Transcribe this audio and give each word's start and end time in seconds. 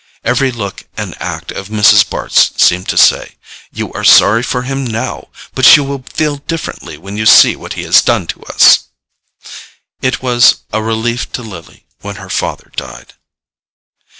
Every 0.23 0.51
look 0.51 0.87
and 0.97 1.13
act 1.21 1.51
of 1.51 1.67
Mrs. 1.67 2.09
Bart's 2.09 2.53
seemed 2.59 2.87
to 2.87 2.97
say: 2.97 3.33
"You 3.71 3.93
are 3.93 4.03
sorry 4.03 4.41
for 4.41 4.63
him 4.63 4.83
now—but 4.83 5.77
you 5.77 5.83
will 5.83 6.03
feel 6.11 6.37
differently 6.37 6.97
when 6.97 7.17
you 7.17 7.27
see 7.27 7.55
what 7.55 7.73
he 7.73 7.83
has 7.83 8.01
done 8.01 8.25
to 8.25 8.41
us." 8.45 8.85
It 10.01 10.19
was 10.23 10.61
a 10.73 10.81
relief 10.81 11.31
to 11.33 11.43
Lily 11.43 11.85
when 11.99 12.15
her 12.15 12.31
father 12.31 12.71
died. 12.75 13.13